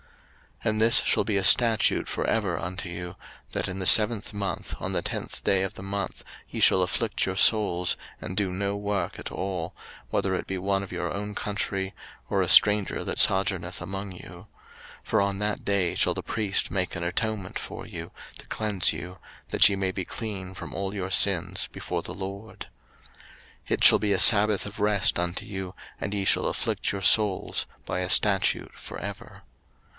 03:016:029 0.63 0.69
And 0.71 0.81
this 0.81 0.95
shall 0.99 1.23
be 1.23 1.37
a 1.37 1.43
statute 1.43 2.07
for 2.07 2.25
ever 2.25 2.57
unto 2.59 2.87
you: 2.89 3.15
that 3.51 3.67
in 3.67 3.77
the 3.79 3.85
seventh 3.87 4.31
month, 4.33 4.75
on 4.79 4.93
the 4.93 5.01
tenth 5.03 5.43
day 5.43 5.61
of 5.63 5.73
the 5.75 5.83
month, 5.83 6.23
ye 6.49 6.59
shall 6.59 6.81
afflict 6.83 7.25
your 7.25 7.35
souls, 7.35 7.97
and 8.19 8.37
do 8.37 8.51
no 8.51 8.75
work 8.75 9.17
at 9.19 9.31
all, 9.31 9.75
whether 10.11 10.33
it 10.35 10.45
be 10.47 10.57
one 10.59 10.81
of 10.83 10.91
your 10.91 11.11
own 11.11 11.33
country, 11.35 11.93
or 12.29 12.41
a 12.41 12.49
stranger 12.49 13.03
that 13.03 13.17
sojourneth 13.19 13.79
among 13.81 14.11
you: 14.11 14.47
03:016:030 14.99 14.99
For 15.03 15.21
on 15.21 15.39
that 15.39 15.65
day 15.65 15.95
shall 15.95 16.13
the 16.15 16.23
priest 16.23 16.69
make 16.71 16.95
an 16.95 17.03
atonement 17.03 17.57
for 17.59 17.85
you, 17.87 18.11
to 18.39 18.45
cleanse 18.47 18.91
you, 18.93 19.17
that 19.49 19.67
ye 19.69 19.75
may 19.75 19.91
be 19.91 20.05
clean 20.05 20.53
from 20.55 20.73
all 20.75 20.93
your 20.95 21.11
sins 21.11 21.69
before 21.71 22.01
the 22.03 22.13
LORD. 22.13 22.67
03:016:031 23.67 23.69
It 23.73 23.83
shall 23.83 23.99
be 23.99 24.13
a 24.13 24.19
sabbath 24.19 24.65
of 24.67 24.79
rest 24.79 25.17
unto 25.19 25.45
you, 25.45 25.73
and 25.99 26.13
ye 26.13 26.25
shall 26.25 26.45
afflict 26.45 26.91
your 26.91 27.03
souls, 27.03 27.65
by 27.85 27.99
a 28.01 28.09
statute 28.09 28.73
for 28.75 28.99
ever. 28.99 29.43